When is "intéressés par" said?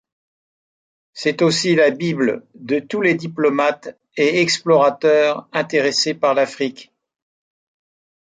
5.53-6.33